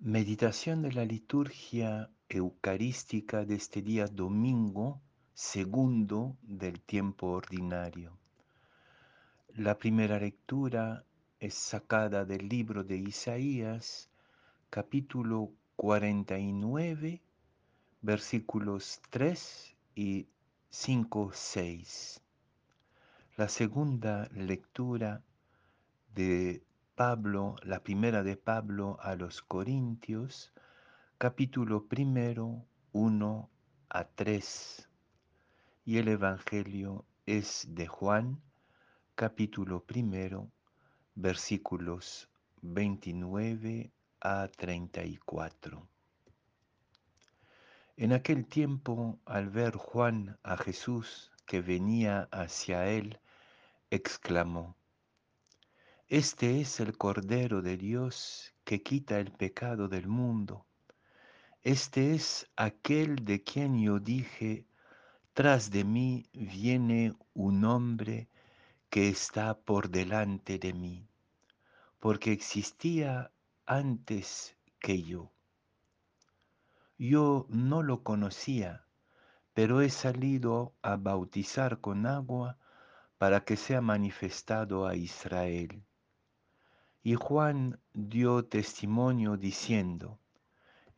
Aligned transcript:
Meditación 0.00 0.82
de 0.82 0.92
la 0.92 1.04
liturgia 1.04 2.08
eucarística 2.28 3.44
de 3.44 3.56
este 3.56 3.82
día 3.82 4.06
domingo, 4.06 5.00
segundo 5.34 6.36
del 6.42 6.80
tiempo 6.80 7.26
ordinario. 7.26 8.16
La 9.56 9.76
primera 9.76 10.20
lectura 10.20 11.04
es 11.40 11.54
sacada 11.54 12.24
del 12.24 12.48
libro 12.48 12.84
de 12.84 12.96
Isaías, 12.96 14.08
capítulo 14.70 15.50
49, 15.74 17.20
versículos 18.00 19.00
3 19.10 19.74
y 19.96 20.28
5, 20.70 21.32
6. 21.34 22.20
La 23.36 23.48
segunda 23.48 24.28
lectura 24.32 25.24
de 26.14 26.62
Pablo, 26.98 27.54
la 27.62 27.78
primera 27.84 28.24
de 28.24 28.36
Pablo 28.36 28.98
a 29.00 29.14
los 29.14 29.40
Corintios, 29.40 30.52
capítulo 31.16 31.86
primero, 31.86 32.66
1 32.90 33.50
a 33.88 34.04
3. 34.04 34.88
Y 35.84 35.98
el 35.98 36.08
Evangelio 36.08 37.04
es 37.24 37.68
de 37.68 37.86
Juan, 37.86 38.42
capítulo 39.14 39.84
primero, 39.84 40.50
versículos 41.14 42.28
29 42.62 43.92
a 44.20 44.48
34. 44.48 45.88
En 47.96 48.12
aquel 48.12 48.44
tiempo, 48.48 49.20
al 49.24 49.50
ver 49.50 49.76
Juan 49.76 50.36
a 50.42 50.56
Jesús 50.56 51.30
que 51.46 51.60
venía 51.60 52.28
hacia 52.32 52.88
él, 52.88 53.20
exclamó, 53.88 54.77
este 56.10 56.62
es 56.62 56.80
el 56.80 56.96
Cordero 56.96 57.60
de 57.60 57.76
Dios 57.76 58.54
que 58.64 58.82
quita 58.82 59.18
el 59.20 59.30
pecado 59.30 59.88
del 59.88 60.08
mundo. 60.08 60.64
Este 61.62 62.14
es 62.14 62.50
aquel 62.56 63.26
de 63.26 63.42
quien 63.42 63.78
yo 63.78 63.98
dije, 63.98 64.66
tras 65.34 65.70
de 65.70 65.84
mí 65.84 66.24
viene 66.32 67.14
un 67.34 67.62
hombre 67.66 68.30
que 68.88 69.10
está 69.10 69.58
por 69.58 69.90
delante 69.90 70.58
de 70.58 70.72
mí, 70.72 71.06
porque 72.00 72.32
existía 72.32 73.30
antes 73.66 74.56
que 74.80 75.02
yo. 75.02 75.30
Yo 76.96 77.44
no 77.50 77.82
lo 77.82 78.02
conocía, 78.02 78.86
pero 79.52 79.82
he 79.82 79.90
salido 79.90 80.74
a 80.80 80.96
bautizar 80.96 81.82
con 81.82 82.06
agua 82.06 82.56
para 83.18 83.44
que 83.44 83.58
sea 83.58 83.82
manifestado 83.82 84.86
a 84.86 84.96
Israel. 84.96 85.84
Y 87.02 87.14
Juan 87.14 87.78
dio 87.94 88.44
testimonio 88.44 89.36
diciendo, 89.36 90.18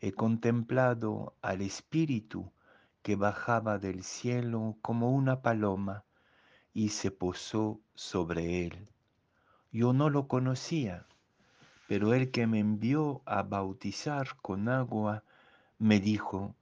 he 0.00 0.12
contemplado 0.12 1.34
al 1.42 1.60
Espíritu 1.60 2.52
que 3.02 3.16
bajaba 3.16 3.78
del 3.78 4.02
cielo 4.02 4.76
como 4.82 5.10
una 5.10 5.42
paloma 5.42 6.04
y 6.72 6.90
se 6.90 7.10
posó 7.10 7.80
sobre 7.94 8.66
él. 8.66 8.88
Yo 9.72 9.92
no 9.92 10.10
lo 10.10 10.26
conocía, 10.26 11.06
pero 11.86 12.14
el 12.14 12.30
que 12.30 12.46
me 12.46 12.58
envió 12.58 13.22
a 13.26 13.42
bautizar 13.42 14.36
con 14.42 14.68
agua 14.68 15.22
me 15.78 16.00
dijo, 16.00 16.54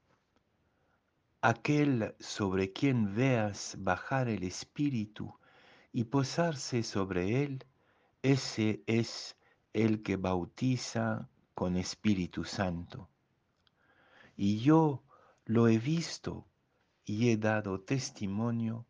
aquel 1.40 2.14
sobre 2.18 2.72
quien 2.72 3.14
veas 3.14 3.76
bajar 3.78 4.28
el 4.28 4.42
Espíritu 4.42 5.32
y 5.92 6.04
posarse 6.04 6.82
sobre 6.82 7.44
él, 7.44 7.64
ese 8.22 8.82
es 8.86 9.36
el 9.72 10.02
que 10.02 10.16
bautiza 10.16 11.28
con 11.54 11.76
Espíritu 11.76 12.44
Santo. 12.44 13.08
Y 14.36 14.60
yo 14.60 15.02
lo 15.44 15.68
he 15.68 15.78
visto 15.78 16.46
y 17.04 17.30
he 17.30 17.36
dado 17.36 17.80
testimonio 17.80 18.86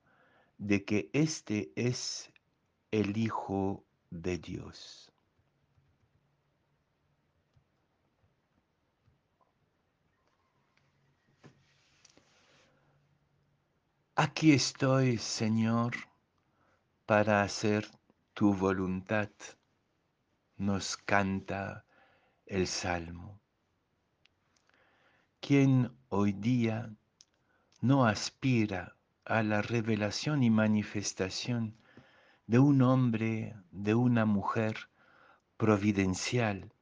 de 0.59 0.85
que 0.85 1.11
este 1.13 1.73
es 1.77 2.31
el 2.91 3.17
Hijo 3.17 3.85
de 4.11 4.39
Dios. 4.39 5.13
Aquí 14.17 14.53
estoy, 14.53 15.17
Señor, 15.19 15.95
para 17.07 17.43
hacer 17.43 17.89
tu 18.39 18.55
voluntad, 18.55 19.31
nos 20.59 20.97
canta 20.97 21.85
el 22.47 22.69
Salmo. 22.69 23.41
Quien 25.41 25.91
hoy 26.09 26.35
día 26.35 26.89
no 27.81 28.07
aspira 28.07 28.95
a 29.25 29.43
la 29.43 29.61
revelación 29.61 30.45
y 30.45 30.51
manifestación 30.51 31.77
de 32.47 32.61
un 32.61 32.83
hombre, 32.83 33.57
de 33.73 33.97
una 33.97 34.25
mujer 34.25 34.89
providencial. 35.57 36.73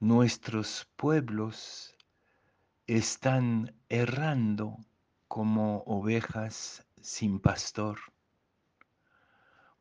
Nuestros 0.00 0.88
pueblos 0.96 1.96
están 2.88 3.72
errando 3.88 4.78
como 5.28 5.84
ovejas 5.86 6.84
sin 7.00 7.38
pastor, 7.38 8.00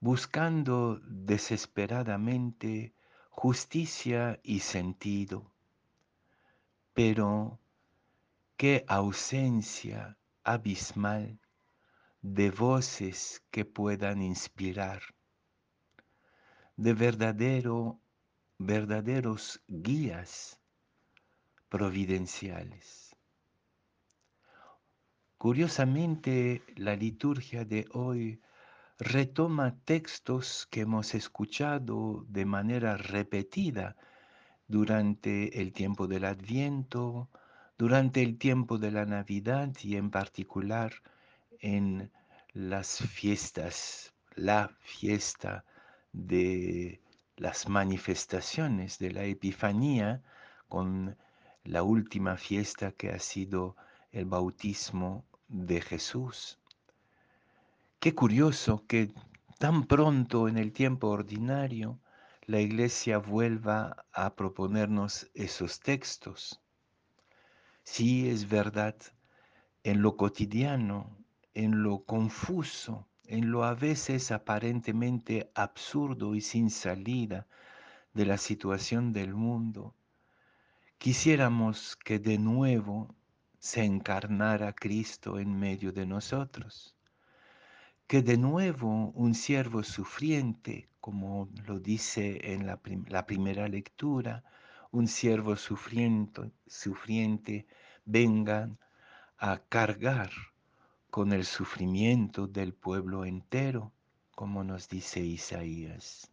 buscando 0.03 0.99
desesperadamente 1.05 2.93
justicia 3.29 4.37
y 4.43 4.59
sentido. 4.59 5.55
Pero 6.93 7.57
qué 8.57 8.83
ausencia 8.89 10.17
abismal 10.43 11.39
de 12.21 12.51
voces 12.51 13.45
que 13.49 13.63
puedan 13.63 14.21
inspirar, 14.21 15.01
de 16.75 16.93
verdadero, 16.93 18.01
verdaderos 18.57 19.63
guías 19.69 20.59
providenciales. 21.69 23.15
Curiosamente, 25.37 26.61
la 26.75 26.93
liturgia 26.93 27.63
de 27.63 27.87
hoy 27.93 28.41
retoma 28.99 29.75
textos 29.85 30.67
que 30.69 30.81
hemos 30.81 31.15
escuchado 31.15 32.25
de 32.29 32.45
manera 32.45 32.95
repetida 32.97 33.95
durante 34.67 35.61
el 35.61 35.73
tiempo 35.73 36.07
del 36.07 36.25
Adviento, 36.25 37.29
durante 37.77 38.21
el 38.21 38.37
tiempo 38.37 38.77
de 38.77 38.91
la 38.91 39.05
Navidad 39.05 39.73
y 39.81 39.97
en 39.97 40.11
particular 40.11 40.93
en 41.59 42.11
las 42.53 42.99
fiestas, 42.99 44.13
la 44.35 44.69
fiesta 44.81 45.65
de 46.11 47.01
las 47.35 47.67
manifestaciones 47.67 48.99
de 48.99 49.11
la 49.11 49.23
Epifanía, 49.23 50.21
con 50.69 51.17
la 51.63 51.83
última 51.83 52.37
fiesta 52.37 52.91
que 52.91 53.09
ha 53.11 53.19
sido 53.19 53.75
el 54.11 54.25
bautismo 54.25 55.25
de 55.47 55.81
Jesús. 55.81 56.59
Qué 58.03 58.13
curioso 58.13 58.83
que 58.85 59.13
tan 59.59 59.85
pronto 59.85 60.49
en 60.49 60.57
el 60.57 60.73
tiempo 60.73 61.07
ordinario 61.07 62.01
la 62.47 62.59
Iglesia 62.59 63.17
vuelva 63.17 64.05
a 64.11 64.35
proponernos 64.35 65.31
esos 65.33 65.79
textos. 65.79 66.59
Sí, 67.85 68.29
es 68.29 68.49
verdad, 68.49 68.97
en 69.85 70.01
lo 70.01 70.17
cotidiano, 70.17 71.15
en 71.53 71.81
lo 71.81 72.03
confuso, 72.03 73.07
en 73.23 73.51
lo 73.51 73.63
a 73.63 73.73
veces 73.73 74.33
aparentemente 74.33 75.49
absurdo 75.55 76.35
y 76.35 76.41
sin 76.41 76.71
salida 76.71 77.47
de 78.13 78.25
la 78.25 78.37
situación 78.37 79.13
del 79.13 79.33
mundo, 79.33 79.95
quisiéramos 80.97 81.95
que 81.95 82.19
de 82.19 82.37
nuevo 82.37 83.15
se 83.59 83.85
encarnara 83.85 84.73
Cristo 84.73 85.39
en 85.39 85.57
medio 85.57 85.93
de 85.93 86.05
nosotros, 86.05 86.97
que 88.07 88.21
de 88.21 88.37
nuevo 88.37 89.11
un 89.15 89.33
siervo 89.33 89.83
sufriente, 89.83 90.89
como 90.99 91.49
lo 91.65 91.79
dice 91.79 92.53
en 92.53 92.67
la, 92.67 92.79
la 93.07 93.25
primera 93.25 93.67
lectura, 93.67 94.43
un 94.91 95.07
siervo 95.07 95.55
sufriente, 95.55 96.51
sufriente 96.67 97.65
venga 98.05 98.69
a 99.37 99.59
cargar 99.69 100.31
con 101.09 101.33
el 101.33 101.45
sufrimiento 101.45 102.47
del 102.47 102.73
pueblo 102.73 103.25
entero, 103.25 103.91
como 104.35 104.63
nos 104.63 104.87
dice 104.89 105.19
Isaías. 105.19 106.31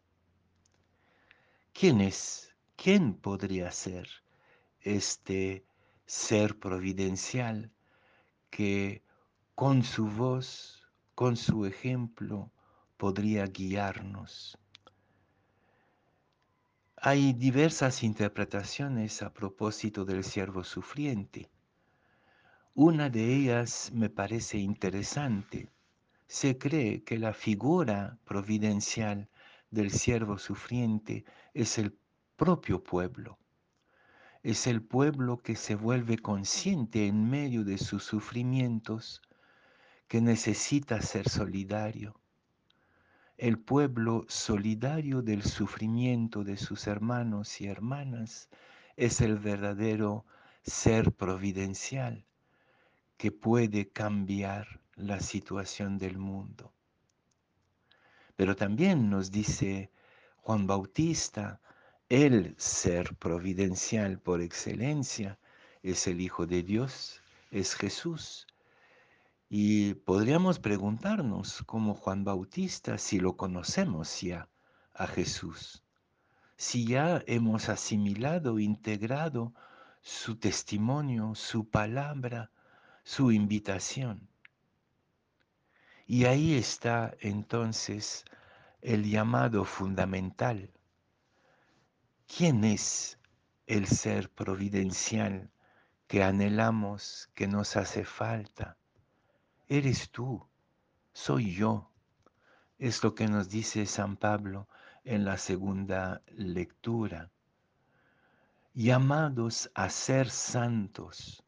¿Quién 1.73 2.01
es? 2.01 2.55
¿Quién 2.77 3.15
podría 3.15 3.71
ser 3.71 4.09
este 4.81 5.65
ser 6.07 6.59
providencial 6.59 7.71
que 8.51 9.03
con 9.55 9.83
su 9.85 10.07
voz, 10.07 10.80
con 11.21 11.37
su 11.37 11.67
ejemplo, 11.67 12.51
podría 12.97 13.45
guiarnos? 13.45 14.57
Hay 16.97 17.35
diversas 17.35 18.03
interpretaciones 18.03 19.21
a 19.21 19.31
propósito 19.31 20.07
del 20.07 20.25
siervo 20.25 20.65
sufriente. 20.65 21.51
Una 22.73 23.11
de 23.11 23.37
ellas 23.37 23.91
me 23.93 24.09
parece 24.09 24.57
interesante. 24.57 25.69
Se 26.27 26.57
cree 26.57 27.05
que 27.05 27.19
la 27.19 27.35
figura 27.35 28.17
providencial 28.25 29.29
del 29.71 29.91
siervo 29.91 30.39
sufriente 30.39 31.27
es 31.53 31.77
el 31.77 31.99
propio 32.37 32.83
pueblo. 32.83 33.39
Es 34.43 34.67
el 34.67 34.81
pueblo 34.81 35.37
que 35.37 35.55
se 35.55 35.75
vuelve 35.75 36.17
consciente 36.17 37.07
en 37.07 37.29
medio 37.29 37.63
de 37.63 37.77
sus 37.77 38.05
sufrimientos 38.05 39.21
que 40.11 40.21
necesita 40.21 41.01
ser 41.01 41.29
solidario. 41.29 42.21
El 43.39 43.61
pueblo 43.61 44.25
solidario 44.27 45.23
del 45.23 45.45
sufrimiento 45.45 46.43
de 46.43 46.57
sus 46.57 46.89
hermanos 46.89 47.61
y 47.61 47.69
hermanas 47.69 48.49
es 48.97 49.21
el 49.21 49.39
verdadero 49.39 50.27
ser 50.65 51.13
providencial 51.13 52.27
que 53.19 53.31
puede 53.31 53.89
cambiar 53.91 54.81
la 54.97 55.21
situación 55.21 55.97
del 55.97 56.19
mundo. 56.19 56.73
Pero 58.35 58.57
también 58.57 59.11
nos 59.11 59.31
dice 59.31 59.93
Juan 60.39 60.67
Bautista, 60.67 61.61
el 62.09 62.57
ser 62.59 63.15
providencial 63.15 64.19
por 64.19 64.43
excelencia 64.43 65.39
es 65.85 66.09
el 66.09 66.21
Hijo 66.21 66.47
de 66.47 66.65
Dios, 66.65 67.23
es 67.53 67.77
Jesús. 67.77 68.49
Y 69.53 69.95
podríamos 69.95 70.61
preguntarnos, 70.61 71.65
como 71.67 71.97
Juan 71.97 72.23
Bautista, 72.23 72.99
si 72.99 73.19
lo 73.19 73.37
conocemos 73.37 74.21
ya 74.21 74.49
a 74.95 75.09
Jesús, 75.09 75.83
si 76.57 76.87
ya 76.87 77.21
hemos 77.27 77.69
asimilado, 77.69 78.61
integrado 78.61 79.53
su 80.03 80.37
testimonio, 80.37 81.35
su 81.35 81.69
palabra, 81.69 82.53
su 83.03 83.33
invitación. 83.33 84.29
Y 86.07 86.27
ahí 86.27 86.55
está 86.55 87.17
entonces 87.19 88.25
el 88.83 89.11
llamado 89.11 89.65
fundamental. 89.65 90.71
¿Quién 92.29 92.63
es 92.63 93.19
el 93.67 93.89
ser 93.89 94.31
providencial 94.31 95.51
que 96.07 96.23
anhelamos, 96.23 97.29
que 97.35 97.49
nos 97.49 97.77
hace 97.77 98.05
falta? 98.05 98.80
Eres 99.73 100.11
tú, 100.11 100.45
soy 101.13 101.55
yo. 101.55 101.93
Es 102.77 103.05
lo 103.05 103.15
que 103.15 103.29
nos 103.29 103.49
dice 103.49 103.87
San 103.87 104.17
Pablo 104.17 104.67
en 105.05 105.25
la 105.25 105.39
segunda 105.39 106.23
lectura. 106.27 107.31
Llamados 108.75 109.71
a 109.77 109.89
ser 109.89 110.29
santos 110.29 111.45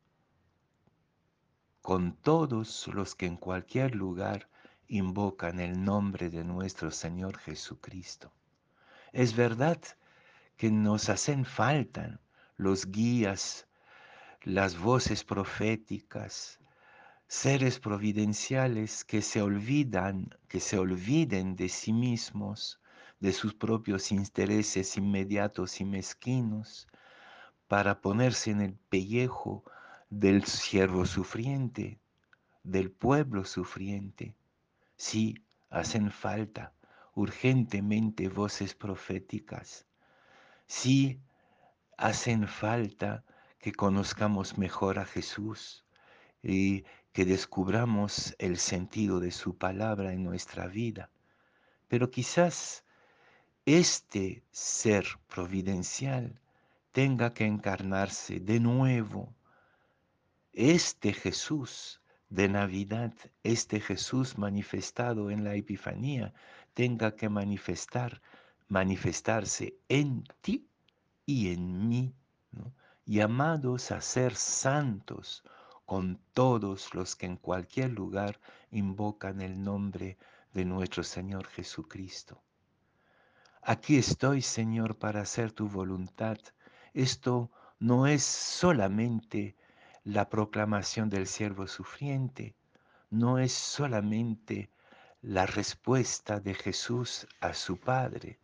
con 1.80 2.14
todos 2.14 2.86
los 2.86 3.16
que 3.16 3.26
en 3.26 3.36
cualquier 3.36 3.96
lugar 3.96 4.48
invocan 4.86 5.58
el 5.58 5.84
nombre 5.84 6.30
de 6.30 6.44
nuestro 6.44 6.92
Señor 6.92 7.38
Jesucristo. 7.38 8.32
Es 9.10 9.34
verdad 9.34 9.80
que 10.56 10.70
nos 10.70 11.08
hacen 11.08 11.44
falta 11.44 12.20
los 12.56 12.86
guías, 12.86 13.66
las 14.42 14.78
voces 14.78 15.24
proféticas, 15.24 16.60
seres 17.32 17.81
providenciales 17.81 19.06
que 19.06 19.23
se 19.23 19.40
olvidan, 19.40 20.29
que 20.49 20.61
se 20.61 20.79
olviden 20.79 21.56
de 21.56 21.70
sí 21.70 21.90
mismos, 21.90 22.79
de 23.20 23.32
sus 23.32 23.55
propios 23.55 24.12
intereses 24.12 24.99
inmediatos 24.99 25.81
y 25.81 25.87
mezquinos, 25.87 26.87
para 27.69 28.02
ponerse 28.02 28.50
en 28.50 28.61
el 28.61 28.75
pellejo 28.75 29.64
del 30.11 30.44
siervo 30.44 31.06
sufriente, 31.06 31.99
del 32.64 32.90
pueblo 32.90 33.46
sufriente. 33.46 34.37
Sí, 34.96 35.34
hacen 35.70 36.11
falta 36.11 36.75
urgentemente 37.14 38.29
voces 38.29 38.75
proféticas. 38.75 39.87
Sí, 40.67 41.19
hacen 41.96 42.46
falta 42.46 43.25
que 43.58 43.73
conozcamos 43.73 44.58
mejor 44.58 44.99
a 44.99 45.06
Jesús 45.06 45.87
y 46.43 46.84
que 47.12 47.24
descubramos 47.24 48.34
el 48.38 48.56
sentido 48.56 49.20
de 49.20 49.30
su 49.30 49.56
palabra 49.56 50.12
en 50.12 50.24
nuestra 50.24 50.66
vida. 50.66 51.10
Pero 51.88 52.10
quizás 52.10 52.84
este 53.66 54.42
ser 54.50 55.06
providencial 55.28 56.40
tenga 56.90 57.32
que 57.34 57.44
encarnarse 57.44 58.40
de 58.40 58.60
nuevo 58.60 59.34
este 60.52 61.12
Jesús 61.12 62.00
de 62.30 62.48
Navidad, 62.48 63.12
este 63.42 63.78
Jesús 63.78 64.38
manifestado 64.38 65.30
en 65.30 65.44
la 65.44 65.54
Epifanía, 65.54 66.32
tenga 66.72 67.14
que 67.14 67.28
manifestar, 67.28 68.22
manifestarse 68.68 69.74
en 69.88 70.24
ti 70.40 70.66
y 71.26 71.52
en 71.52 71.88
mí, 71.88 72.14
llamados 73.04 73.90
a 73.90 74.00
ser 74.00 74.34
santos 74.34 75.44
con 75.92 76.18
todos 76.32 76.94
los 76.94 77.14
que 77.16 77.26
en 77.26 77.36
cualquier 77.36 77.90
lugar 77.90 78.40
invocan 78.70 79.42
el 79.42 79.62
nombre 79.62 80.16
de 80.54 80.64
nuestro 80.64 81.04
Señor 81.04 81.46
Jesucristo. 81.48 82.40
Aquí 83.60 83.98
estoy, 83.98 84.40
Señor, 84.40 84.96
para 84.96 85.20
hacer 85.20 85.52
tu 85.52 85.68
voluntad. 85.68 86.38
Esto 86.94 87.50
no 87.78 88.06
es 88.06 88.22
solamente 88.22 89.54
la 90.02 90.30
proclamación 90.30 91.10
del 91.10 91.26
siervo 91.26 91.66
sufriente 91.66 92.56
no 93.10 93.38
es 93.38 93.52
solamente 93.52 94.70
la 95.20 95.44
respuesta 95.44 96.40
de 96.40 96.54
Jesús 96.54 97.26
a 97.42 97.52
su 97.52 97.76
Padre, 97.78 98.40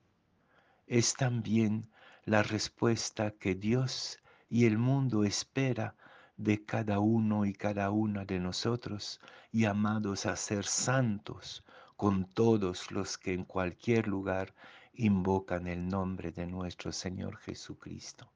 es 0.87 1.15
también 1.15 1.91
la 2.27 2.43
respuesta 2.43 3.31
que 3.31 3.55
Dios 3.55 4.19
y 4.51 4.67
el 4.67 4.77
mundo 4.77 5.25
espera 5.25 5.97
de 6.39 6.65
cada 6.65 7.01
uno 7.01 7.45
y 7.45 7.53
cada 7.53 7.91
una 7.91 8.25
de 8.25 8.39
nosotros, 8.39 9.21
llamados 9.53 10.25
a 10.25 10.37
ser 10.37 10.65
santos 10.65 11.65
con 11.97 12.25
todos 12.25 12.93
los 12.93 13.19
que 13.19 13.35
en 13.35 13.45
cualquier 13.45 14.07
lugar 14.07 14.55
invocan 14.95 15.67
el 15.67 15.89
nombre 15.89 16.31
de 16.31 16.47
nuestro 16.47 16.93
Señor 16.93 17.37
Jesucristo. 17.39 18.31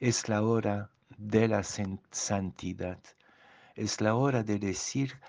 Es 0.00 0.28
la 0.28 0.42
hora 0.42 0.90
de 1.16 1.46
la 1.46 1.62
santidad. 1.62 2.98
Es 3.76 4.00
la 4.00 4.16
hora 4.16 4.42
de 4.42 4.58
decir 4.58 5.20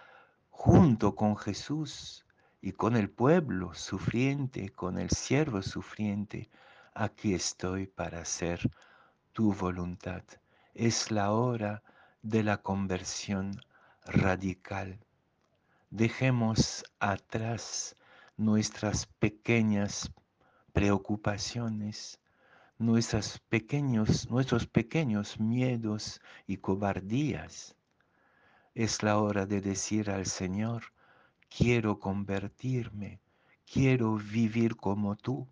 junto 0.49 1.15
con 1.15 1.37
Jesús 1.37 2.25
y 2.61 2.71
con 2.71 2.95
el 2.95 3.09
pueblo 3.09 3.73
sufriente, 3.75 4.69
con 4.69 4.97
el 4.97 5.09
siervo 5.11 5.61
sufriente, 5.61 6.49
aquí 6.93 7.33
estoy 7.33 7.85
para 7.85 8.21
hacer 8.21 8.71
tu 9.33 9.53
voluntad. 9.53 10.23
Es 10.73 11.11
la 11.11 11.31
hora 11.31 11.83
de 12.21 12.43
la 12.43 12.57
conversión 12.57 13.59
radical. 14.05 14.99
Dejemos 15.89 16.83
atrás 16.99 17.95
nuestras 18.37 19.07
pequeñas 19.07 20.11
preocupaciones, 20.71 22.19
nuestros 22.77 23.39
pequeños, 23.49 24.29
nuestros 24.29 24.67
pequeños 24.67 25.39
miedos 25.39 26.21
y 26.47 26.57
cobardías. 26.57 27.75
Es 28.73 29.03
la 29.03 29.19
hora 29.19 29.45
de 29.45 29.61
decir 29.61 30.09
al 30.09 30.25
Señor, 30.27 30.83
quiero 31.49 31.99
convertirme, 31.99 33.19
quiero 33.65 34.15
vivir 34.15 34.75
como 34.75 35.15
tú, 35.15 35.47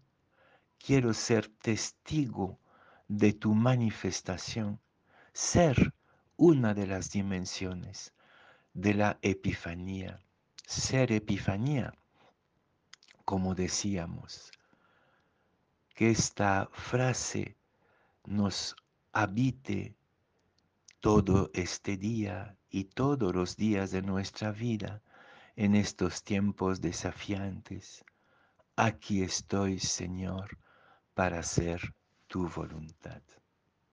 quiero 0.78 1.14
ser 1.14 1.48
testigo 1.48 2.60
de 3.08 3.34
tu 3.34 3.54
manifestación, 3.54 4.80
ser 5.34 5.94
una 6.40 6.74
de 6.74 6.88
las 6.88 7.12
dimensiones 7.12 8.14
de 8.74 8.94
la 8.94 9.20
epifanía, 9.22 10.22
ser 10.66 11.12
epifanía, 11.12 11.94
como 13.26 13.56
decíamos, 13.56 14.50
que 15.94 16.12
esta 16.12 16.70
frase 16.72 17.58
nos 18.24 18.74
habite 19.12 19.98
todo 21.02 21.52
este 21.54 21.98
día 21.98 22.56
y 22.70 22.86
todos 22.86 23.36
los 23.36 23.58
días 23.58 23.92
de 23.92 24.02
nuestra 24.02 24.54
vida 24.54 25.02
en 25.58 25.76
estos 25.76 26.24
tiempos 26.24 26.80
desafiantes. 26.80 28.06
Aquí 28.78 29.24
estoy, 29.24 29.78
Señor, 29.78 30.58
para 31.14 31.40
hacer 31.40 31.94
tu 32.28 32.48
voluntad. 32.48 33.22